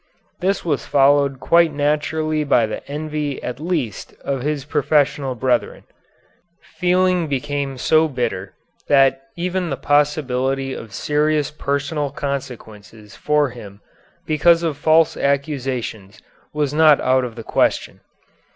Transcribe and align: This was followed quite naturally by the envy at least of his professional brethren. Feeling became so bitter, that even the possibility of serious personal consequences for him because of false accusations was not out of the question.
This 0.39 0.65
was 0.65 0.87
followed 0.87 1.39
quite 1.39 1.71
naturally 1.71 2.43
by 2.43 2.65
the 2.65 2.83
envy 2.89 3.37
at 3.43 3.59
least 3.59 4.15
of 4.25 4.41
his 4.41 4.65
professional 4.65 5.35
brethren. 5.35 5.83
Feeling 6.79 7.27
became 7.27 7.77
so 7.77 8.07
bitter, 8.07 8.55
that 8.87 9.21
even 9.37 9.69
the 9.69 9.77
possibility 9.77 10.73
of 10.73 10.91
serious 10.91 11.51
personal 11.51 12.09
consequences 12.09 13.15
for 13.15 13.51
him 13.51 13.79
because 14.25 14.63
of 14.63 14.75
false 14.75 15.15
accusations 15.15 16.19
was 16.51 16.73
not 16.73 16.99
out 16.99 17.23
of 17.23 17.35
the 17.35 17.43
question. 17.43 17.99